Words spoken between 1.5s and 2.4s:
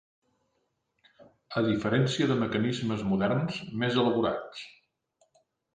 A diferència de